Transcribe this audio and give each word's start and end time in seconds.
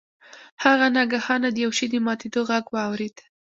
هغه 0.63 0.87
ناگهانه 0.97 1.49
د 1.51 1.57
یو 1.65 1.71
شي 1.77 1.85
د 1.91 1.95
ماتیدو 2.05 2.41
غږ 2.49 2.65
واورید. 2.75 3.15